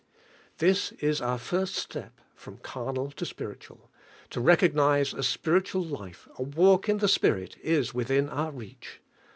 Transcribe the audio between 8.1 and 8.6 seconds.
our